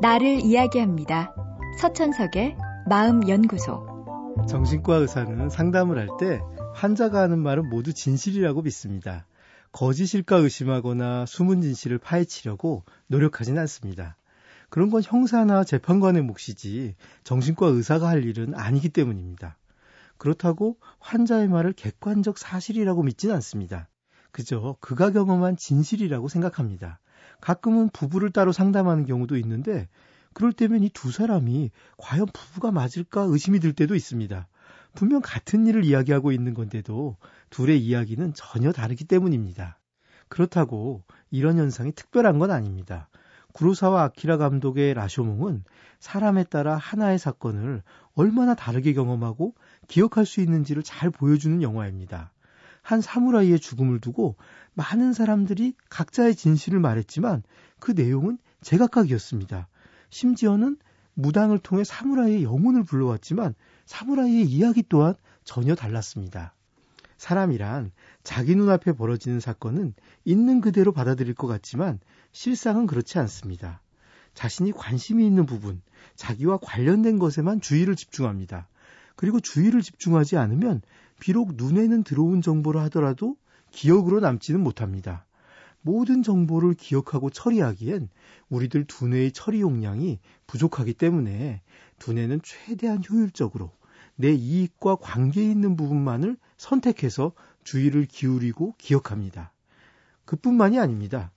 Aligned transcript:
나를 0.00 0.40
이야기합니다. 0.44 1.34
서천석의 1.80 2.56
마음연구소. 2.88 3.86
정신과 4.48 4.96
의사는 4.96 5.48
상담을 5.48 5.98
할 5.98 6.08
때 6.18 6.40
환자가 6.74 7.20
하는 7.22 7.38
말은 7.38 7.70
모두 7.70 7.94
진실이라고 7.94 8.62
믿습니다. 8.62 9.26
거짓일까 9.72 10.36
의심하거나 10.36 11.24
숨은 11.26 11.62
진실을 11.62 11.98
파헤치려고 11.98 12.84
노력하진 13.06 13.58
않습니다. 13.58 14.16
그런 14.68 14.90
건 14.90 15.02
형사나 15.02 15.64
재판관의 15.64 16.22
몫이지 16.22 16.94
정신과 17.24 17.68
의사가 17.68 18.08
할 18.08 18.24
일은 18.24 18.54
아니기 18.54 18.90
때문입니다. 18.90 19.56
그렇다고 20.18 20.76
환자의 20.98 21.48
말을 21.48 21.72
객관적 21.72 22.36
사실이라고 22.36 23.02
믿진 23.02 23.30
않습니다. 23.32 23.88
그저 24.32 24.76
그가 24.80 25.10
경험한 25.12 25.56
진실이라고 25.56 26.28
생각합니다. 26.28 27.00
가끔은 27.40 27.88
부부를 27.90 28.30
따로 28.30 28.52
상담하는 28.52 29.06
경우도 29.06 29.36
있는데 29.38 29.88
그럴 30.32 30.52
때면 30.52 30.82
이 30.82 30.90
두 30.90 31.10
사람이 31.10 31.70
과연 31.96 32.26
부부가 32.32 32.70
맞을까 32.70 33.22
의심이 33.22 33.60
들 33.60 33.72
때도 33.72 33.94
있습니다. 33.94 34.46
분명 34.94 35.20
같은 35.22 35.66
일을 35.66 35.84
이야기하고 35.84 36.32
있는 36.32 36.54
건데도 36.54 37.16
둘의 37.50 37.80
이야기는 37.80 38.34
전혀 38.34 38.72
다르기 38.72 39.04
때문입니다. 39.04 39.78
그렇다고 40.28 41.04
이런 41.30 41.58
현상이 41.58 41.92
특별한 41.92 42.38
건 42.38 42.50
아닙니다. 42.50 43.08
구로사와 43.52 44.02
아키라 44.04 44.36
감독의 44.36 44.92
라쇼몽은 44.94 45.64
사람에 46.00 46.44
따라 46.44 46.76
하나의 46.76 47.18
사건을 47.18 47.82
얼마나 48.14 48.54
다르게 48.54 48.92
경험하고 48.92 49.54
기억할 49.88 50.26
수 50.26 50.40
있는지를 50.40 50.82
잘 50.82 51.10
보여주는 51.10 51.62
영화입니다. 51.62 52.32
한 52.86 53.00
사무라이의 53.00 53.58
죽음을 53.58 54.00
두고 54.00 54.36
많은 54.74 55.12
사람들이 55.12 55.74
각자의 55.90 56.36
진실을 56.36 56.78
말했지만 56.78 57.42
그 57.80 57.90
내용은 57.90 58.38
제각각이었습니다. 58.60 59.66
심지어는 60.10 60.76
무당을 61.14 61.58
통해 61.58 61.82
사무라이의 61.82 62.44
영혼을 62.44 62.84
불러왔지만 62.84 63.56
사무라이의 63.86 64.44
이야기 64.44 64.84
또한 64.88 65.16
전혀 65.42 65.74
달랐습니다. 65.74 66.54
사람이란 67.16 67.90
자기 68.22 68.54
눈앞에 68.54 68.92
벌어지는 68.92 69.40
사건은 69.40 69.92
있는 70.24 70.60
그대로 70.60 70.92
받아들일 70.92 71.34
것 71.34 71.48
같지만 71.48 71.98
실상은 72.30 72.86
그렇지 72.86 73.18
않습니다. 73.18 73.82
자신이 74.34 74.70
관심이 74.70 75.26
있는 75.26 75.44
부분, 75.44 75.82
자기와 76.14 76.60
관련된 76.62 77.18
것에만 77.18 77.60
주의를 77.60 77.96
집중합니다. 77.96 78.68
그리고 79.16 79.40
주의를 79.40 79.82
집중하지 79.82 80.36
않으면 80.36 80.82
비록 81.18 81.54
눈에는 81.56 82.04
들어온 82.04 82.42
정보를 82.42 82.80
하더라도 82.82 83.36
기억으로 83.70 84.20
남지는 84.20 84.60
못합니다. 84.60 85.24
모든 85.80 86.22
정보를 86.22 86.74
기억하고 86.74 87.30
처리하기엔 87.30 88.08
우리들 88.48 88.84
두뇌의 88.84 89.32
처리 89.32 89.60
용량이 89.60 90.18
부족하기 90.46 90.94
때문에 90.94 91.62
두뇌는 91.98 92.40
최대한 92.42 93.02
효율적으로 93.08 93.70
내 94.16 94.32
이익과 94.32 94.96
관계 94.96 95.42
있는 95.42 95.76
부분만을 95.76 96.36
선택해서 96.56 97.32
주의를 97.64 98.06
기울이고 98.06 98.74
기억합니다. 98.78 99.52
그뿐만이 100.24 100.78
아닙니다. 100.78 101.30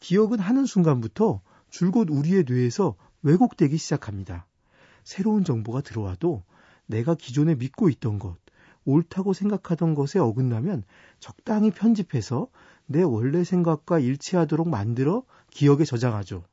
기억은 0.00 0.38
하는 0.38 0.66
순간부터 0.66 1.40
줄곧 1.70 2.08
우리의 2.10 2.44
뇌에서 2.46 2.96
왜곡되기 3.22 3.78
시작합니다. 3.78 4.46
새로운 5.02 5.44
정보가 5.44 5.80
들어와도 5.80 6.42
내가 6.86 7.14
기존에 7.14 7.54
믿고 7.54 7.88
있던 7.88 8.18
것, 8.18 8.36
옳다고 8.84 9.32
생각하던 9.32 9.94
것에 9.94 10.18
어긋나면 10.18 10.84
적당히 11.18 11.70
편집해서 11.70 12.48
내 12.86 13.02
원래 13.02 13.44
생각과 13.44 13.98
일치하도록 13.98 14.68
만들어 14.68 15.24
기억에 15.50 15.84
저장하죠. 15.84 16.44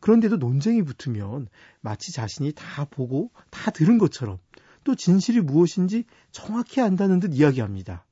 그런데도 0.00 0.36
논쟁이 0.36 0.82
붙으면 0.82 1.48
마치 1.80 2.12
자신이 2.12 2.52
다 2.52 2.84
보고 2.84 3.30
다 3.50 3.70
들은 3.70 3.98
것처럼 3.98 4.38
또 4.84 4.94
진실이 4.94 5.40
무엇인지 5.40 6.04
정확히 6.30 6.80
안다는 6.80 7.20
듯 7.20 7.34
이야기합니다. 7.34 8.04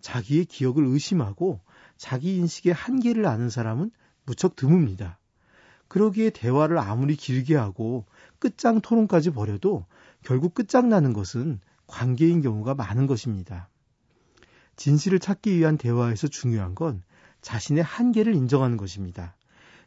자기의 0.00 0.44
기억을 0.44 0.84
의심하고 0.84 1.60
자기 1.96 2.36
인식의 2.36 2.74
한계를 2.74 3.26
아는 3.26 3.48
사람은 3.48 3.90
무척 4.24 4.56
드뭅니다. 4.56 5.16
그러기에 5.88 6.30
대화를 6.30 6.78
아무리 6.78 7.16
길게 7.16 7.54
하고 7.54 8.04
끝장 8.38 8.80
토론까지 8.80 9.30
벌여도 9.30 9.86
결국 10.22 10.54
끝장나는 10.54 11.12
것은 11.12 11.60
관계인 11.86 12.42
경우가 12.42 12.74
많은 12.74 13.06
것입니다. 13.06 13.68
진실을 14.76 15.20
찾기 15.20 15.56
위한 15.56 15.78
대화에서 15.78 16.28
중요한 16.28 16.74
건 16.74 17.02
자신의 17.40 17.82
한계를 17.82 18.34
인정하는 18.34 18.76
것입니다. 18.76 19.36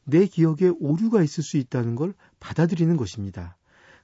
내 0.03 0.25
기억에 0.25 0.71
오류가 0.79 1.21
있을 1.21 1.43
수 1.43 1.57
있다는 1.57 1.95
걸 1.95 2.13
받아들이는 2.39 2.97
것입니다. 2.97 3.57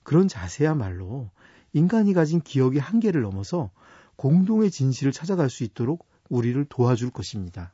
그런 0.03 0.27
자세야말로 0.27 1.31
인간이 1.73 2.13
가진 2.13 2.41
기억의 2.41 2.79
한계를 2.79 3.21
넘어서 3.21 3.71
공동의 4.15 4.71
진실을 4.71 5.11
찾아갈 5.11 5.49
수 5.49 5.63
있도록 5.63 6.07
우리를 6.29 6.63
도와줄 6.65 7.11
것입니다. 7.11 7.73